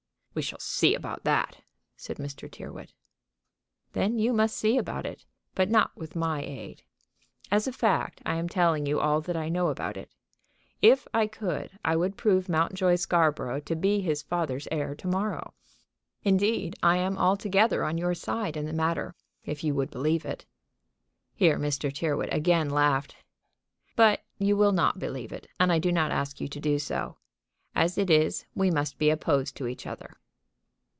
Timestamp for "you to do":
26.39-26.79